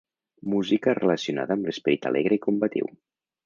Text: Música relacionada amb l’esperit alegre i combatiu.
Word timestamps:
Música 0.53 0.95
relacionada 1.03 1.55
amb 1.59 1.69
l’esperit 1.71 2.11
alegre 2.13 2.41
i 2.41 2.43
combatiu. 2.51 2.93